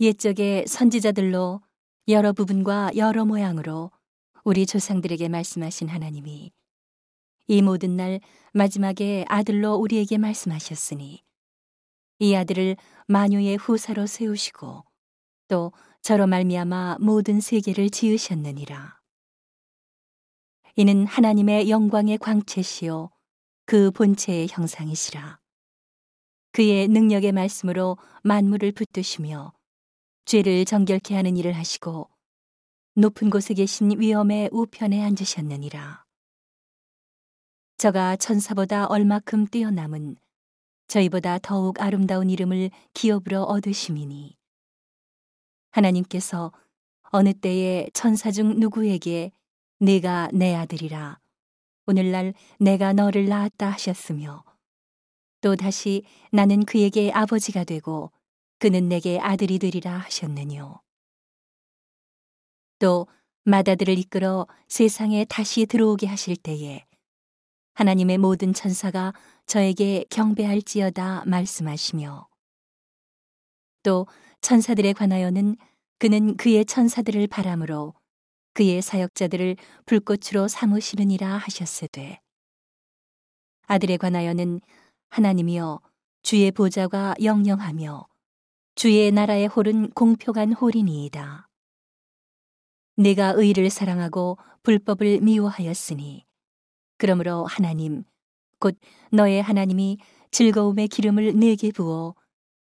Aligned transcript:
옛적의 0.00 0.66
선지자들로 0.68 1.60
여러 2.06 2.32
부분과 2.32 2.92
여러 2.94 3.24
모양으로 3.24 3.90
우리 4.44 4.64
조상들에게 4.64 5.28
말씀하신 5.28 5.88
하나님이 5.88 6.52
이 7.48 7.62
모든 7.62 7.96
날 7.96 8.20
마지막에 8.52 9.24
아들로 9.28 9.74
우리에게 9.74 10.16
말씀하셨으니 10.18 11.24
이 12.20 12.34
아들을 12.34 12.76
만유의 13.08 13.56
후사로 13.56 14.06
세우시고 14.06 14.84
또 15.48 15.72
저로 16.00 16.28
말미암아 16.28 16.98
모든 17.00 17.40
세계를 17.40 17.90
지으셨느니라. 17.90 19.00
이는 20.76 21.06
하나님의 21.06 21.70
영광의 21.70 22.18
광채시요 22.18 23.10
그 23.66 23.90
본체의 23.90 24.46
형상이시라. 24.48 25.40
그의 26.52 26.86
능력의 26.86 27.32
말씀으로 27.32 27.98
만물을 28.22 28.70
붙드시며 28.72 29.57
죄를 30.28 30.66
정결케 30.66 31.14
하는 31.14 31.38
일을 31.38 31.54
하시고 31.54 32.10
높은 32.96 33.30
곳에 33.30 33.54
계신 33.54 33.98
위엄의 33.98 34.50
우편에 34.52 35.02
앉으셨느니라. 35.02 36.04
저가 37.78 38.16
천사보다 38.16 38.84
얼마큼 38.88 39.46
뛰어남은 39.46 40.16
저희보다 40.86 41.38
더욱 41.38 41.80
아름다운 41.80 42.28
이름을 42.28 42.68
기업으로 42.92 43.44
얻으심이니 43.44 44.36
하나님께서 45.70 46.52
어느 47.04 47.32
때에 47.32 47.88
천사 47.94 48.30
중 48.30 48.60
누구에게 48.60 49.32
내가 49.80 50.28
내 50.34 50.54
아들이라 50.54 51.20
오늘날 51.86 52.34
내가 52.58 52.92
너를 52.92 53.28
낳았다 53.30 53.70
하셨으며 53.70 54.44
또 55.40 55.56
다시 55.56 56.02
나는 56.32 56.66
그에게 56.66 57.10
아버지가 57.12 57.64
되고 57.64 58.12
그는 58.58 58.88
내게 58.88 59.18
아들이 59.20 59.58
되리라 59.58 59.98
하셨느뇨. 59.98 60.80
또 62.78 63.06
마다들을 63.44 63.98
이끌어 63.98 64.46
세상에 64.68 65.24
다시 65.24 65.66
들어오게 65.66 66.06
하실 66.06 66.36
때에 66.36 66.84
하나님의 67.74 68.18
모든 68.18 68.52
천사가 68.52 69.14
저에게 69.46 70.04
경배할지어다 70.10 71.24
말씀하시며 71.26 72.28
또 73.84 74.06
천사들에 74.40 74.92
관하여는 74.92 75.56
그는 75.98 76.36
그의 76.36 76.64
천사들을 76.64 77.26
바람으로 77.28 77.94
그의 78.54 78.82
사역자들을 78.82 79.56
불꽃으로 79.86 80.48
삼으시느니라 80.48 81.36
하셨으되 81.38 82.20
아들에 83.66 83.96
관하여는 83.96 84.60
하나님이여 85.10 85.80
주의 86.22 86.50
보좌가 86.50 87.14
영영하며 87.22 88.06
주의 88.78 89.10
나라의 89.10 89.48
홀은 89.48 89.90
공평한 89.90 90.52
홀이니이다. 90.52 91.48
내가 92.96 93.32
의를 93.34 93.70
사랑하고 93.70 94.38
불법을 94.62 95.20
미워하였으니 95.20 96.24
그러므로 96.96 97.44
하나님 97.44 98.04
곧 98.60 98.78
너의 99.10 99.42
하나님이 99.42 99.98
즐거움의 100.30 100.86
기름을 100.86 101.36
내게 101.40 101.72
부어 101.72 102.14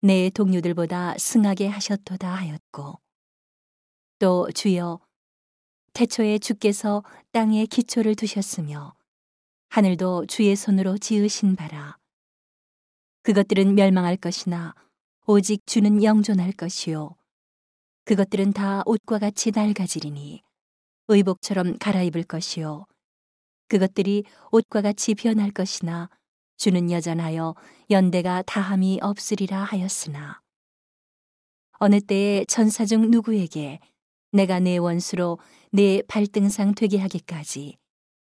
내 0.01 0.29
동료들보다 0.29 1.17
승하게 1.17 1.67
하셨도다 1.67 2.33
하였고 2.33 3.01
또 4.19 4.49
주여 4.51 5.01
태초에 5.91 6.39
주께서 6.39 7.03
땅에 7.33 7.65
기초를 7.65 8.15
두셨으며 8.15 8.95
하늘도 9.67 10.27
주의 10.27 10.55
손으로 10.55 10.97
지으신 10.97 11.57
바라 11.57 11.97
그것들은 13.23 13.75
멸망할 13.75 14.15
것이나 14.15 14.73
오직 15.31 15.67
주는 15.67 16.03
영존할 16.03 16.53
것이요. 16.53 17.15
그것들은 18.05 18.51
다 18.51 18.81
옷과 18.87 19.19
같이 19.19 19.51
낡아지리니 19.51 20.41
의복처럼 21.07 21.77
갈아입을 21.77 22.23
것이요. 22.23 22.87
그것들이 23.67 24.23
옷과 24.51 24.81
같이 24.81 25.13
변할 25.13 25.51
것이나 25.51 26.09
주는 26.57 26.89
여전하여 26.89 27.53
연대가 27.91 28.41
다함이 28.41 29.01
없으리라 29.03 29.65
하였으나. 29.65 30.41
어느 31.73 32.01
때에 32.01 32.43
천사 32.45 32.83
중 32.83 33.11
누구에게 33.11 33.79
내가 34.31 34.59
내 34.59 34.77
원수로 34.77 35.37
내 35.71 36.01
발등상 36.07 36.73
되게 36.73 36.97
하기까지 36.97 37.77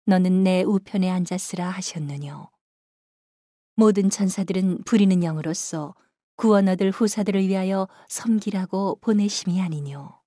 너는 0.05 0.45
내 0.45 0.63
우편에 0.63 1.09
앉았으라 1.09 1.71
하셨느뇨. 1.71 2.51
모든 3.77 4.11
천사들은 4.11 4.85
부리는 4.85 5.23
영으로서 5.23 5.95
구원 6.43 6.67
얻을 6.67 6.91
후사들을 6.91 7.47
위하여 7.47 7.87
섬기라고 8.09 8.99
보내심이 9.01 9.63
아니뇨. 9.63 10.22